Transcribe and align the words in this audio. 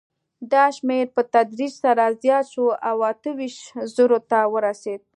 دا 0.51 0.63
شمېر 0.77 1.05
په 1.15 1.21
تدریج 1.33 1.73
سره 1.83 2.03
زیات 2.21 2.45
شو 2.53 2.65
او 2.89 2.97
اته 3.11 3.29
ویشت 3.37 3.61
زرو 3.95 4.17
ته 4.29 4.39
ورسېد. 4.53 5.01